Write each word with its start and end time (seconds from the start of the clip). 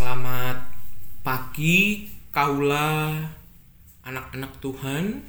Selamat 0.00 0.56
pagi 1.20 2.08
kaula 2.32 3.20
anak-anak 4.00 4.56
Tuhan. 4.56 5.20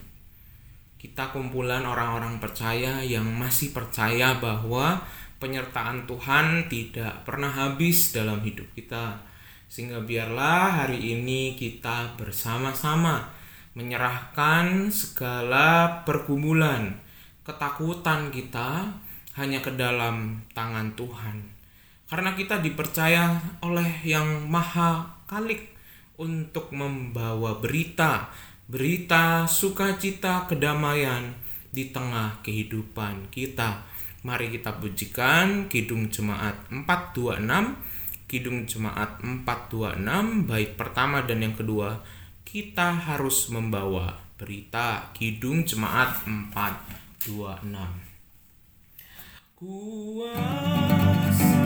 Kita 0.95 1.27
kumpulan 1.35 1.83
orang-orang 1.83 2.39
percaya 2.39 3.03
yang 3.03 3.27
masih 3.35 3.75
percaya 3.75 4.39
bahwa 4.39 5.03
penyertaan 5.43 6.07
Tuhan 6.07 6.71
tidak 6.71 7.27
pernah 7.27 7.51
habis 7.51 8.15
dalam 8.15 8.39
hidup 8.47 8.71
kita. 8.71 9.19
Sehingga 9.67 9.99
biarlah 10.07 10.87
hari 10.87 11.19
ini 11.19 11.59
kita 11.59 12.15
bersama-sama 12.15 13.27
menyerahkan 13.75 14.87
segala 14.87 15.99
pergumulan, 16.07 16.95
ketakutan 17.43 18.31
kita 18.31 18.87
hanya 19.35 19.59
ke 19.59 19.75
dalam 19.75 20.47
tangan 20.55 20.95
Tuhan. 20.95 21.60
Karena 22.11 22.35
kita 22.35 22.59
dipercaya 22.59 23.39
oleh 23.63 24.03
yang 24.03 24.43
maha 24.51 25.15
kalik 25.31 25.71
untuk 26.19 26.67
membawa 26.75 27.55
berita, 27.55 28.27
berita 28.67 29.47
sukacita 29.47 30.43
kedamaian 30.43 31.31
di 31.71 31.87
tengah 31.87 32.43
kehidupan 32.43 33.31
kita. 33.31 33.87
Mari 34.27 34.51
kita 34.51 34.75
pujikan 34.75 35.71
Kidung 35.71 36.11
Jemaat 36.11 36.67
426, 36.67 37.79
Kidung 38.27 38.67
Jemaat 38.67 39.23
426, 39.23 40.51
bait 40.51 40.75
pertama 40.75 41.23
dan 41.23 41.39
yang 41.39 41.55
kedua, 41.55 42.03
kita 42.43 43.07
harus 43.07 43.47
membawa 43.47 44.19
berita 44.35 45.15
Kidung 45.15 45.63
Jemaat 45.63 46.27
426. 46.27 47.71
Kuasa 49.55 51.60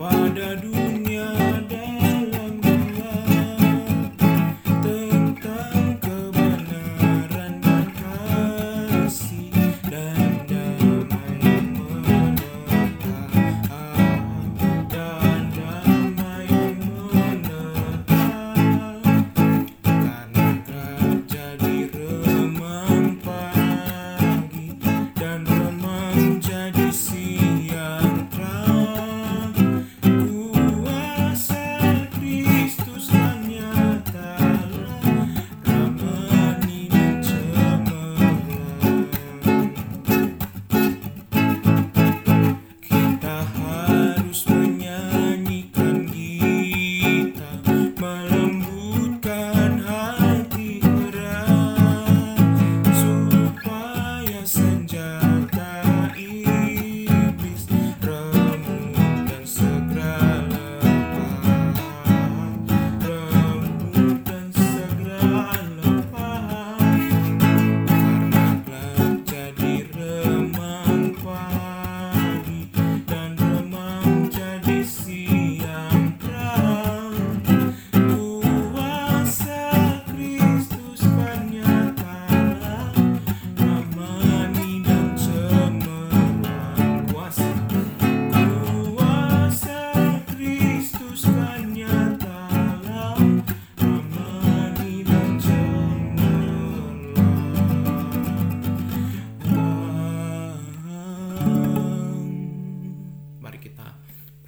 pada 0.00 0.56
dunia 0.56 0.79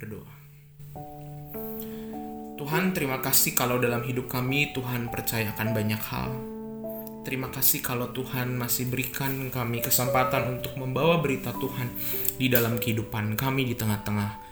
berdoa 0.02 0.34
Tuhan 2.58 2.90
terima 2.90 3.22
kasih 3.22 3.54
kalau 3.54 3.78
dalam 3.78 4.02
hidup 4.02 4.26
kami 4.26 4.74
Tuhan 4.74 5.06
percayakan 5.06 5.70
banyak 5.70 6.02
hal 6.10 6.52
Terima 7.22 7.54
kasih 7.54 7.86
kalau 7.86 8.10
Tuhan 8.10 8.58
masih 8.58 8.90
berikan 8.90 9.46
kami 9.46 9.78
kesempatan 9.78 10.58
untuk 10.58 10.74
membawa 10.74 11.22
berita 11.22 11.54
Tuhan 11.54 11.86
di 12.34 12.50
dalam 12.50 12.82
kehidupan 12.82 13.38
kami 13.38 13.62
di 13.62 13.78
tengah-tengah 13.78 14.42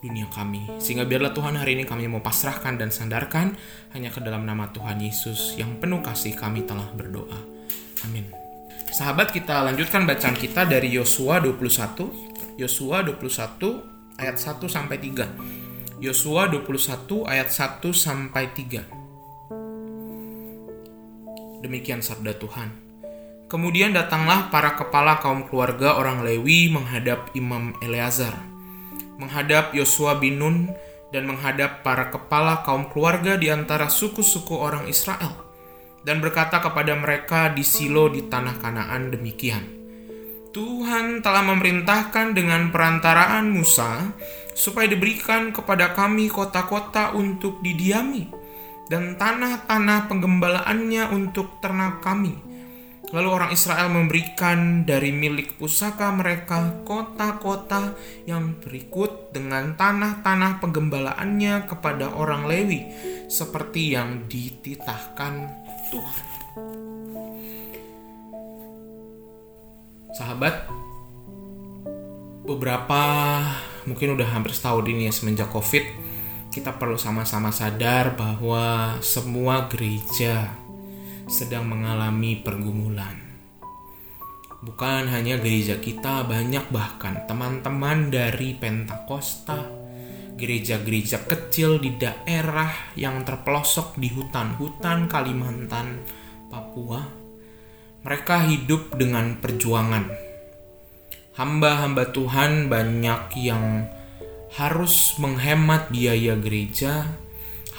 dunia 0.00 0.24
kami. 0.32 0.64
Sehingga 0.80 1.04
biarlah 1.04 1.36
Tuhan 1.36 1.60
hari 1.60 1.76
ini 1.76 1.84
kami 1.84 2.08
mau 2.08 2.24
pasrahkan 2.24 2.80
dan 2.80 2.88
sandarkan 2.88 3.60
hanya 3.92 4.08
ke 4.08 4.24
dalam 4.24 4.48
nama 4.48 4.72
Tuhan 4.72 5.04
Yesus 5.04 5.60
yang 5.60 5.76
penuh 5.76 6.00
kasih 6.00 6.32
kami 6.32 6.64
telah 6.64 6.88
berdoa. 6.96 7.36
Amin. 8.08 8.32
Sahabat 8.88 9.28
kita 9.28 9.60
lanjutkan 9.60 10.08
bacaan 10.08 10.36
kita 10.36 10.64
dari 10.64 10.96
Yosua 10.96 11.44
21. 11.44 12.56
Yosua 12.56 13.04
21 13.04 13.93
ayat 14.18 14.36
1 14.38 14.68
sampai 14.70 14.98
3. 15.02 16.02
Yosua 16.02 16.50
21 16.50 17.26
ayat 17.26 17.48
1 17.50 17.80
sampai 17.94 18.50
3. 18.52 18.82
Demikian 21.64 22.04
sabda 22.04 22.36
Tuhan. 22.36 22.84
Kemudian 23.48 23.94
datanglah 23.94 24.50
para 24.50 24.74
kepala 24.76 25.20
kaum 25.22 25.46
keluarga 25.48 25.96
orang 25.96 26.24
Lewi 26.26 26.68
menghadap 26.72 27.30
Imam 27.38 27.72
Eleazar, 27.80 28.34
menghadap 29.16 29.72
Yosua 29.72 30.18
bin 30.18 30.40
Nun, 30.40 30.74
dan 31.14 31.30
menghadap 31.30 31.86
para 31.86 32.10
kepala 32.10 32.66
kaum 32.66 32.90
keluarga 32.90 33.38
di 33.38 33.48
antara 33.48 33.86
suku-suku 33.86 34.58
orang 34.58 34.90
Israel, 34.90 35.30
dan 36.02 36.18
berkata 36.18 36.58
kepada 36.58 36.98
mereka 36.98 37.48
di 37.54 37.62
Silo 37.62 38.10
di 38.10 38.26
tanah 38.26 38.58
Kanaan 38.58 39.14
demikian. 39.14 39.73
Tuhan 40.54 41.18
telah 41.18 41.42
memerintahkan 41.42 42.30
dengan 42.30 42.70
perantaraan 42.70 43.50
Musa 43.50 44.14
supaya 44.54 44.86
diberikan 44.86 45.50
kepada 45.50 45.90
kami 45.90 46.30
kota-kota 46.30 47.10
untuk 47.10 47.58
didiami 47.58 48.30
dan 48.86 49.18
tanah-tanah 49.18 50.06
penggembalaannya 50.06 51.10
untuk 51.10 51.58
ternak 51.58 51.98
kami. 52.06 52.38
Lalu 53.10 53.28
orang 53.30 53.50
Israel 53.50 53.90
memberikan 53.90 54.86
dari 54.86 55.10
milik 55.10 55.58
pusaka 55.58 56.14
mereka 56.14 56.86
kota-kota 56.86 57.98
yang 58.22 58.54
berikut 58.62 59.34
dengan 59.34 59.74
tanah-tanah 59.74 60.62
penggembalaannya 60.62 61.66
kepada 61.66 62.14
orang 62.14 62.46
Lewi 62.46 62.80
seperti 63.26 63.98
yang 63.98 64.30
dititahkan 64.30 65.34
Tuhan. 65.90 66.83
Sahabat, 70.14 70.70
beberapa 72.46 73.02
mungkin 73.82 74.14
udah 74.14 74.30
hampir 74.30 74.54
setahun 74.54 74.86
ini 74.86 75.10
ya 75.10 75.12
semenjak 75.12 75.50
Covid, 75.50 75.82
kita 76.54 76.70
perlu 76.78 76.94
sama-sama 76.94 77.50
sadar 77.50 78.14
bahwa 78.14 78.94
semua 79.02 79.66
gereja 79.66 80.54
sedang 81.26 81.66
mengalami 81.66 82.38
pergumulan. 82.38 83.18
Bukan 84.62 85.10
hanya 85.10 85.34
gereja 85.42 85.82
kita, 85.82 86.22
banyak 86.22 86.70
bahkan 86.70 87.26
teman-teman 87.26 88.14
dari 88.14 88.54
Pentakosta, 88.54 89.66
gereja-gereja 90.38 91.26
kecil 91.26 91.82
di 91.82 91.98
daerah 91.98 92.70
yang 92.94 93.26
terpelosok 93.26 93.98
di 93.98 94.14
hutan-hutan 94.14 95.10
Kalimantan, 95.10 96.06
Papua, 96.54 97.23
Mereka 98.04 98.52
hidup 98.52 99.00
dengan 99.00 99.40
perjuangan. 99.40 100.12
Hamba-hamba 101.40 102.12
Tuhan 102.12 102.68
banyak 102.68 103.32
yang 103.40 103.88
harus 104.60 105.16
menghemat 105.16 105.88
biaya 105.88 106.36
gereja, 106.36 107.08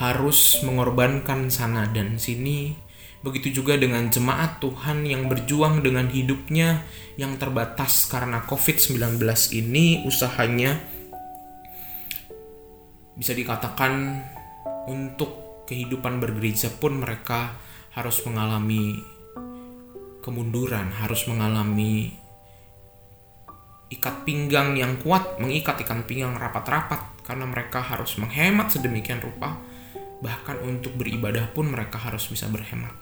harus 0.02 0.60
mengorbankan 0.66 1.54
sana 1.54 1.86
dan 1.94 2.18
sini. 2.18 2.74
Begitu 3.22 3.62
juga 3.62 3.78
dengan 3.78 4.10
jemaat 4.10 4.58
Tuhan 4.66 5.06
yang 5.06 5.30
berjuang 5.30 5.86
dengan 5.86 6.10
hidupnya 6.10 6.82
yang 7.22 7.38
terbatas 7.38 8.10
karena 8.10 8.42
COVID-19 8.50 9.22
ini 9.54 10.10
usahanya 10.10 10.78
bisa 13.14 13.32
dikatakan 13.32 14.26
untuk 14.90 15.66
kehidupan 15.70 16.18
bergereja 16.22 16.70
pun 16.76 17.02
mereka 17.02 17.56
harus 17.96 18.22
mengalami 18.28 19.15
kemunduran, 20.26 20.90
harus 20.90 21.30
mengalami 21.30 22.18
ikat 23.94 24.26
pinggang 24.26 24.74
yang 24.74 24.98
kuat, 24.98 25.38
mengikat 25.38 25.78
ikat 25.86 26.10
pinggang 26.10 26.34
rapat-rapat 26.34 27.22
karena 27.22 27.46
mereka 27.46 27.86
harus 27.86 28.18
menghemat 28.18 28.74
sedemikian 28.74 29.22
rupa. 29.22 29.62
Bahkan 30.26 30.66
untuk 30.66 30.98
beribadah 30.98 31.54
pun 31.54 31.70
mereka 31.70 32.02
harus 32.02 32.26
bisa 32.26 32.50
berhemat. 32.50 32.98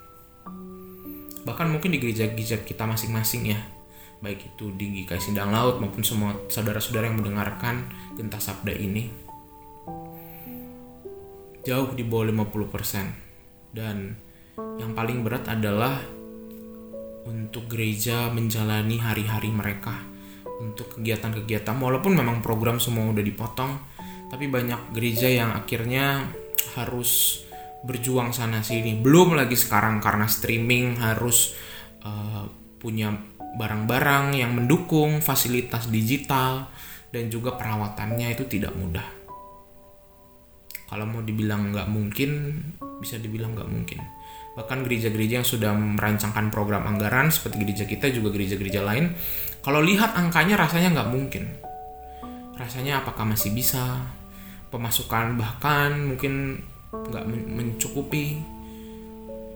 Bahkan 1.48 1.72
mungkin 1.72 1.96
di 1.96 2.04
gereja-gereja 2.04 2.68
kita 2.68 2.84
masing-masing 2.84 3.56
ya, 3.56 3.60
baik 4.20 4.56
itu 4.56 4.76
di 4.76 5.04
GKI 5.04 5.20
Sindang 5.20 5.56
Laut 5.56 5.80
maupun 5.80 6.04
semua 6.04 6.36
saudara-saudara 6.52 7.08
yang 7.08 7.20
mendengarkan 7.24 7.88
gentas 8.20 8.52
sabda 8.52 8.76
ini 8.76 9.12
jauh 11.64 11.96
di 11.96 12.04
bawah 12.04 12.28
50% 12.28 13.76
dan 13.76 14.16
yang 14.80 14.92
paling 14.92 15.24
berat 15.24 15.48
adalah 15.48 16.00
untuk 17.28 17.72
gereja 17.72 18.28
menjalani 18.32 19.00
hari-hari 19.00 19.50
mereka 19.52 19.96
untuk 20.60 21.00
kegiatan-kegiatan 21.00 21.76
walaupun 21.76 22.16
memang 22.16 22.40
program 22.40 22.80
semua 22.80 23.12
udah 23.12 23.24
dipotong 23.24 23.72
tapi 24.32 24.50
banyak 24.50 24.96
gereja 24.98 25.30
yang 25.30 25.54
akhirnya 25.54 26.26
harus 26.74 27.44
berjuang 27.84 28.34
sana 28.34 28.66
sini. 28.66 28.98
Belum 28.98 29.38
lagi 29.38 29.54
sekarang 29.54 30.02
karena 30.02 30.26
streaming 30.26 30.98
harus 30.98 31.54
uh, 32.02 32.48
punya 32.80 33.14
barang-barang 33.38 34.40
yang 34.40 34.58
mendukung 34.58 35.22
fasilitas 35.22 35.86
digital 35.92 36.72
dan 37.14 37.30
juga 37.30 37.54
perawatannya 37.54 38.34
itu 38.34 38.50
tidak 38.50 38.74
mudah. 38.74 39.06
Kalau 40.90 41.06
mau 41.06 41.22
dibilang 41.22 41.70
nggak 41.70 41.90
mungkin 41.92 42.58
bisa 42.98 43.22
dibilang 43.22 43.54
nggak 43.54 43.70
mungkin 43.70 44.02
bahkan 44.54 44.86
gereja-gereja 44.86 45.42
yang 45.42 45.48
sudah 45.48 45.74
merancangkan 45.74 46.54
program 46.54 46.86
anggaran 46.86 47.34
seperti 47.34 47.66
gereja 47.66 47.86
kita 47.90 48.14
juga 48.14 48.30
gereja-gereja 48.30 48.86
lain 48.86 49.18
kalau 49.66 49.82
lihat 49.82 50.14
angkanya 50.14 50.60
rasanya 50.60 51.00
nggak 51.00 51.10
mungkin. 51.10 51.44
Rasanya 52.54 53.02
apakah 53.02 53.26
masih 53.26 53.56
bisa? 53.56 54.04
Pemasukan 54.70 55.40
bahkan 55.40 56.14
mungkin 56.14 56.62
nggak 56.92 57.26
mencukupi. 57.30 58.44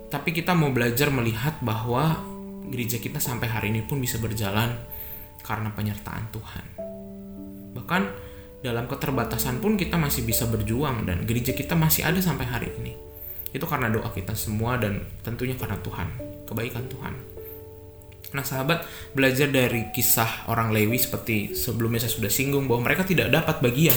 Tapi 0.07 0.29
kita 0.31 0.55
mau 0.55 0.71
belajar 0.71 1.11
melihat 1.11 1.59
bahwa 1.59 2.23
gereja 2.71 2.97
kita 2.97 3.19
sampai 3.19 3.51
hari 3.51 3.75
ini 3.75 3.83
pun 3.83 3.99
bisa 3.99 4.15
berjalan 4.17 4.79
karena 5.43 5.69
penyertaan 5.75 6.31
Tuhan. 6.31 6.65
Bahkan 7.75 8.03
dalam 8.63 8.87
keterbatasan 8.87 9.59
pun 9.59 9.75
kita 9.75 9.99
masih 9.99 10.23
bisa 10.23 10.47
berjuang 10.47 11.03
dan 11.03 11.27
gereja 11.27 11.51
kita 11.51 11.75
masih 11.75 12.07
ada 12.07 12.23
sampai 12.23 12.47
hari 12.47 12.71
ini 12.79 13.06
itu 13.55 13.63
karena 13.63 13.87
doa 13.87 14.09
kita 14.11 14.35
semua 14.35 14.75
dan 14.75 15.03
tentunya 15.23 15.55
karena 15.55 15.79
Tuhan, 15.79 16.07
kebaikan 16.47 16.85
Tuhan. 16.91 17.13
Nah 18.35 18.43
sahabat 18.43 18.83
belajar 19.15 19.47
dari 19.47 19.87
kisah 19.95 20.51
orang 20.51 20.75
Lewi 20.75 20.99
seperti 20.99 21.55
sebelumnya 21.55 22.03
saya 22.03 22.11
sudah 22.11 22.31
singgung 22.31 22.67
bahwa 22.67 22.91
mereka 22.91 23.07
tidak 23.07 23.31
dapat 23.31 23.63
bagian 23.63 23.95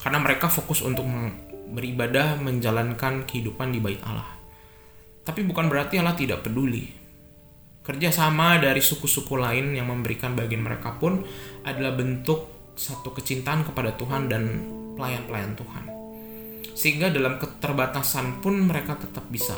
karena 0.00 0.16
mereka 0.16 0.48
fokus 0.48 0.80
untuk 0.80 1.04
beribadah 1.70 2.40
menjalankan 2.40 3.28
kehidupan 3.28 3.68
di 3.76 3.78
bait 3.84 4.00
Allah. 4.00 4.40
Tapi 5.20 5.44
bukan 5.44 5.68
berarti 5.68 6.00
Allah 6.00 6.16
tidak 6.16 6.40
peduli. 6.40 6.88
Kerjasama 7.84 8.56
dari 8.60 8.80
suku-suku 8.80 9.36
lain 9.36 9.76
yang 9.76 9.92
memberikan 9.92 10.32
bagian 10.32 10.64
mereka 10.64 10.96
pun 10.96 11.20
adalah 11.64 11.92
bentuk 11.92 12.72
satu 12.80 13.12
kecintaan 13.12 13.68
kepada 13.68 13.92
Tuhan 14.00 14.32
dan 14.32 14.42
pelayan-pelayan 14.96 15.52
Tuhan. 15.52 15.99
Sehingga 16.80 17.12
dalam 17.12 17.36
keterbatasan 17.36 18.40
pun 18.40 18.56
mereka 18.56 18.96
tetap 18.96 19.28
bisa 19.28 19.52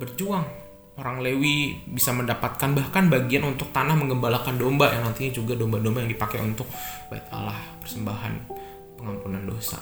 berjuang. 0.00 0.48
Orang 0.96 1.20
Lewi 1.20 1.76
bisa 1.92 2.16
mendapatkan 2.16 2.72
bahkan 2.72 3.12
bagian 3.12 3.44
untuk 3.44 3.68
tanah 3.68 3.92
menggembalakan 3.94 4.56
domba 4.56 4.88
yang 4.96 5.04
nantinya 5.04 5.30
juga 5.30 5.52
domba-domba 5.54 6.02
yang 6.02 6.10
dipakai 6.10 6.40
untuk 6.40 6.64
bait 7.12 7.22
Allah, 7.28 7.54
persembahan 7.84 8.48
pengampunan 8.96 9.44
dosa. 9.44 9.76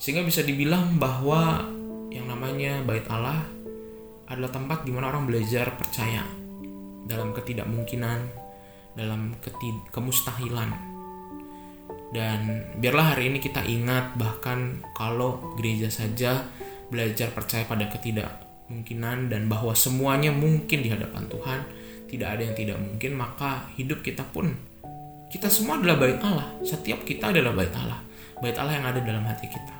Sehingga 0.00 0.24
bisa 0.24 0.40
dibilang 0.40 0.96
bahwa 0.96 1.60
yang 2.08 2.24
namanya 2.24 2.80
bait 2.82 3.04
Allah 3.12 3.44
adalah 4.32 4.50
tempat 4.50 4.82
di 4.82 4.90
mana 4.90 5.12
orang 5.12 5.28
belajar 5.28 5.76
percaya 5.76 6.24
dalam 7.06 7.36
ketidakmungkinan, 7.36 8.18
dalam 8.96 9.36
ketid 9.44 9.76
kemustahilan, 9.92 10.95
dan 12.16 12.64
biarlah 12.80 13.12
hari 13.12 13.28
ini 13.28 13.44
kita 13.44 13.60
ingat 13.60 14.16
bahkan 14.16 14.80
kalau 14.96 15.52
gereja 15.60 15.92
saja 15.92 16.48
belajar 16.88 17.28
percaya 17.28 17.68
pada 17.68 17.92
ketidakmungkinan 17.92 19.28
dan 19.28 19.52
bahwa 19.52 19.76
semuanya 19.76 20.32
mungkin 20.32 20.80
di 20.80 20.88
hadapan 20.88 21.28
Tuhan, 21.28 21.60
tidak 22.08 22.28
ada 22.32 22.42
yang 22.48 22.56
tidak 22.56 22.78
mungkin, 22.80 23.20
maka 23.20 23.68
hidup 23.76 24.00
kita 24.00 24.24
pun 24.32 24.56
kita 25.28 25.52
semua 25.52 25.76
adalah 25.76 26.00
bait 26.00 26.16
Allah. 26.24 26.48
Setiap 26.64 27.04
kita 27.04 27.28
adalah 27.28 27.52
bait 27.52 27.74
Allah. 27.76 28.00
Bait 28.40 28.56
Allah 28.56 28.80
yang 28.80 28.86
ada 28.88 29.00
dalam 29.04 29.26
hati 29.28 29.52
kita. 29.52 29.76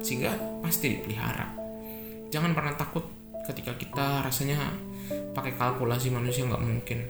Sehingga 0.00 0.32
pasti 0.64 0.96
dipelihara. 0.96 1.52
Jangan 2.32 2.56
pernah 2.56 2.72
takut 2.78 3.04
ketika 3.44 3.76
kita 3.76 4.24
rasanya 4.24 4.56
pakai 5.36 5.52
kalkulasi 5.60 6.08
manusia 6.08 6.48
nggak 6.48 6.64
mungkin. 6.64 7.04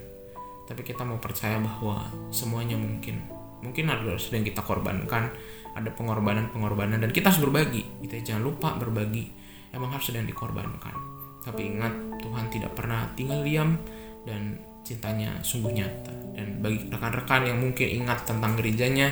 Tapi 0.66 0.82
kita 0.82 1.06
mau 1.06 1.20
percaya 1.22 1.60
bahwa 1.62 2.08
semuanya 2.32 2.74
mungkin 2.74 3.43
mungkin 3.62 3.92
ada 3.92 4.16
sedang 4.16 4.42
kita 4.42 4.64
korbankan 4.64 5.30
ada 5.74 5.90
pengorbanan-pengorbanan 5.90 7.02
dan 7.02 7.10
kita 7.10 7.34
harus 7.34 7.42
berbagi. 7.42 7.82
Kita 8.06 8.22
jangan 8.22 8.42
lupa 8.46 8.78
berbagi. 8.78 9.26
Emang 9.74 9.90
harus 9.90 10.06
sedang 10.06 10.22
dikorbankan. 10.22 10.94
Tapi 11.42 11.60
ingat 11.66 11.92
Tuhan 12.22 12.46
tidak 12.48 12.72
pernah 12.78 13.10
tinggal 13.18 13.42
diam 13.42 13.76
dan 14.22 14.62
cintanya 14.86 15.42
sungguh 15.42 15.74
nyata. 15.74 16.14
Dan 16.38 16.62
bagi 16.62 16.86
rekan-rekan 16.88 17.50
yang 17.50 17.58
mungkin 17.58 17.90
ingat 17.90 18.22
tentang 18.22 18.54
gerejanya 18.54 19.10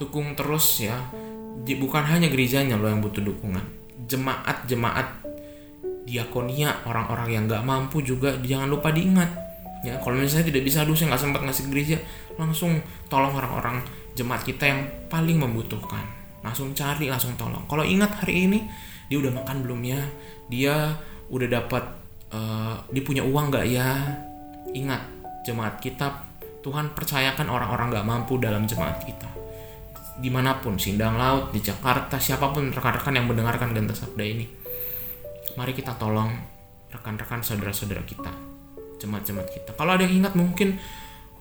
dukung 0.00 0.32
terus 0.32 0.80
ya. 0.80 0.96
Bukan 1.62 2.08
hanya 2.08 2.32
gerejanya 2.32 2.80
loh 2.80 2.88
yang 2.88 3.04
butuh 3.04 3.20
dukungan. 3.20 3.62
Jemaat-jemaat 4.08 5.28
diakonia 6.08 6.82
orang-orang 6.88 7.28
yang 7.30 7.44
gak 7.46 7.62
mampu 7.62 8.02
juga 8.02 8.34
jangan 8.42 8.66
lupa 8.66 8.90
diingat 8.90 9.41
ya 9.82 9.98
kalau 9.98 10.14
misalnya 10.18 10.48
tidak 10.54 10.62
bisa 10.62 10.86
aduh 10.86 10.94
saya 10.94 11.14
nggak 11.14 11.22
sempat 11.22 11.42
ngasih 11.42 11.64
gereja 11.70 11.98
langsung 12.38 12.78
tolong 13.10 13.34
orang-orang 13.34 13.82
jemaat 14.14 14.42
kita 14.46 14.64
yang 14.68 14.80
paling 15.08 15.40
membutuhkan. 15.40 16.04
Langsung 16.42 16.74
cari 16.74 17.06
langsung 17.06 17.34
tolong. 17.38 17.62
Kalau 17.66 17.84
ingat 17.86 18.22
hari 18.22 18.46
ini 18.50 18.58
dia 19.06 19.18
udah 19.20 19.32
makan 19.42 19.56
belum 19.66 19.80
ya? 19.84 20.00
Dia 20.50 20.96
udah 21.30 21.48
dapat 21.48 21.84
uh, 22.34 22.76
dia 22.90 23.02
punya 23.02 23.22
uang 23.24 23.52
nggak 23.52 23.66
ya? 23.68 23.88
Ingat 24.72 25.02
jemaat 25.46 25.80
kita 25.82 26.30
Tuhan 26.62 26.94
percayakan 26.94 27.50
orang-orang 27.50 27.90
nggak 27.90 28.06
mampu 28.06 28.38
dalam 28.38 28.66
jemaat 28.66 29.02
kita. 29.02 29.28
Di 30.22 30.28
mana 30.28 30.60
pun 30.60 30.76
Sindang 30.76 31.16
Laut 31.18 31.50
di 31.50 31.58
Jakarta 31.58 32.20
siapa 32.20 32.52
pun 32.52 32.70
rekan-rekan 32.70 33.16
yang 33.16 33.26
mendengarkan 33.26 33.72
Genta 33.74 33.96
Sabda 33.96 34.22
ini 34.22 34.46
mari 35.56 35.76
kita 35.76 35.96
tolong 36.00 36.32
rekan-rekan 36.88 37.44
saudara-saudara 37.44 38.04
kita 38.08 38.51
jemaat-jemaat 39.02 39.48
kita. 39.50 39.70
Kalau 39.74 39.98
ada 39.98 40.06
yang 40.06 40.22
ingat 40.22 40.38
mungkin, 40.38 40.78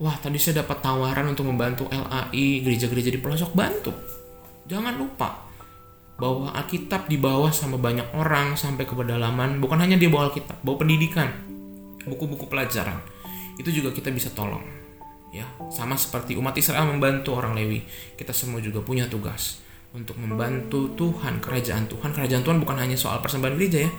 wah 0.02 0.18
tadi 0.18 0.42
saya 0.42 0.66
dapat 0.66 0.82
tawaran 0.82 1.30
untuk 1.30 1.46
membantu 1.46 1.86
LAI, 1.94 2.66
gereja-gereja 2.66 3.14
di 3.14 3.20
pelosok, 3.22 3.54
bantu. 3.54 3.94
Jangan 4.66 4.98
lupa 4.98 5.52
bahwa 6.18 6.54
Alkitab 6.54 7.10
dibawa 7.10 7.50
sama 7.50 7.82
banyak 7.82 8.14
orang 8.18 8.54
sampai 8.58 8.86
ke 8.86 8.94
pedalaman, 8.94 9.58
bukan 9.58 9.82
hanya 9.82 9.98
dia 9.98 10.10
bawa 10.10 10.30
Alkitab, 10.30 10.62
bawa 10.62 10.82
pendidikan, 10.82 11.30
buku-buku 12.06 12.46
pelajaran. 12.50 13.02
Itu 13.58 13.70
juga 13.70 13.94
kita 13.94 14.14
bisa 14.14 14.34
tolong. 14.34 14.62
Ya, 15.32 15.48
sama 15.72 15.96
seperti 15.96 16.36
umat 16.36 16.54
Israel 16.60 16.92
membantu 16.92 17.40
orang 17.40 17.56
Lewi, 17.56 17.88
kita 18.20 18.36
semua 18.36 18.60
juga 18.60 18.84
punya 18.84 19.08
tugas 19.08 19.64
untuk 19.96 20.20
membantu 20.20 20.92
Tuhan, 20.96 21.40
kerajaan 21.40 21.88
Tuhan. 21.88 22.12
Kerajaan 22.12 22.44
Tuhan 22.44 22.60
bukan 22.60 22.76
hanya 22.76 23.00
soal 23.00 23.24
persembahan 23.24 23.56
gereja 23.56 23.88
ya, 23.88 23.92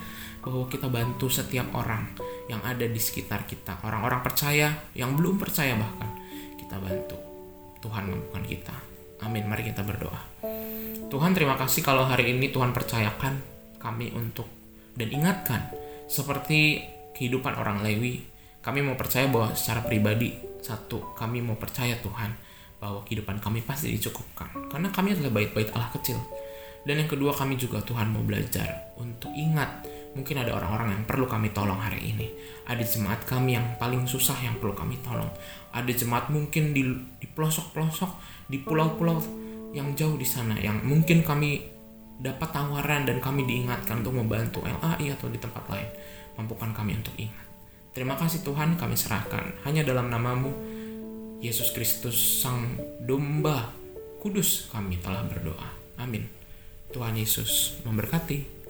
bahwa 0.44 0.68
kita 0.68 0.92
bantu 0.92 1.32
setiap 1.32 1.72
orang 1.72 2.12
yang 2.50 2.62
ada 2.62 2.86
di 2.86 2.98
sekitar 2.98 3.46
kita. 3.46 3.82
Orang-orang 3.86 4.22
percaya, 4.22 4.74
yang 4.96 5.14
belum 5.14 5.38
percaya 5.38 5.76
bahkan, 5.78 6.10
kita 6.58 6.78
bantu. 6.78 7.18
Tuhan 7.82 8.08
mampukan 8.08 8.44
kita. 8.46 8.74
Amin. 9.22 9.46
Mari 9.46 9.70
kita 9.70 9.82
berdoa. 9.82 10.18
Tuhan 11.10 11.36
terima 11.36 11.60
kasih 11.60 11.84
kalau 11.84 12.08
hari 12.08 12.32
ini 12.32 12.48
Tuhan 12.48 12.72
percayakan 12.72 13.38
kami 13.82 14.14
untuk 14.14 14.46
dan 14.96 15.08
ingatkan 15.12 15.68
seperti 16.06 16.84
kehidupan 17.16 17.56
orang 17.56 17.84
Lewi 17.84 18.32
Kami 18.62 18.78
mau 18.78 18.94
percaya 18.94 19.26
bahwa 19.26 19.58
secara 19.58 19.82
pribadi, 19.82 20.38
satu, 20.62 21.18
kami 21.18 21.42
mau 21.42 21.58
percaya 21.58 21.98
Tuhan 21.98 22.30
bahwa 22.78 23.02
kehidupan 23.02 23.42
kami 23.42 23.58
pasti 23.58 23.90
dicukupkan. 23.90 24.70
Karena 24.70 24.86
kami 24.94 25.18
adalah 25.18 25.34
bait-bait 25.34 25.74
Allah 25.74 25.90
kecil. 25.90 26.14
Dan 26.86 27.02
yang 27.02 27.10
kedua, 27.10 27.34
kami 27.34 27.58
juga 27.58 27.82
Tuhan 27.82 28.14
mau 28.14 28.22
belajar 28.22 28.94
untuk 28.94 29.34
ingat 29.34 29.82
mungkin 30.12 30.36
ada 30.40 30.52
orang-orang 30.56 30.96
yang 30.96 31.04
perlu 31.08 31.24
kami 31.24 31.52
tolong 31.52 31.78
hari 31.80 32.12
ini. 32.12 32.28
Ada 32.68 32.84
jemaat 32.84 33.24
kami 33.24 33.56
yang 33.58 33.76
paling 33.76 34.04
susah 34.06 34.36
yang 34.40 34.56
perlu 34.60 34.76
kami 34.76 35.00
tolong. 35.00 35.28
Ada 35.72 35.92
jemaat 35.92 36.28
mungkin 36.28 36.76
di, 36.76 36.82
pelosok-pelosok, 37.32 38.10
di 38.48 38.60
pulau-pulau 38.60 39.18
yang 39.72 39.96
jauh 39.96 40.20
di 40.20 40.28
sana 40.28 40.60
yang 40.60 40.84
mungkin 40.84 41.24
kami 41.24 41.64
dapat 42.20 42.52
tawaran 42.52 43.08
dan 43.08 43.18
kami 43.18 43.48
diingatkan 43.48 44.04
untuk 44.04 44.14
membantu 44.20 44.60
LAI 44.62 45.16
atau 45.16 45.32
di 45.32 45.40
tempat 45.40 45.64
lain. 45.72 45.88
Mampukan 46.36 46.76
kami 46.76 46.96
untuk 47.00 47.16
ingat. 47.16 47.46
Terima 47.92 48.16
kasih 48.16 48.40
Tuhan 48.40 48.80
kami 48.80 48.96
serahkan 48.96 49.64
hanya 49.68 49.84
dalam 49.84 50.08
namamu 50.08 50.48
Yesus 51.44 51.76
Kristus 51.76 52.40
Sang 52.40 52.80
Domba 53.04 53.82
Kudus 54.22 54.70
kami 54.70 55.02
telah 55.02 55.26
berdoa. 55.26 55.66
Amin. 55.98 56.22
Tuhan 56.94 57.18
Yesus 57.18 57.82
memberkati. 57.82 58.61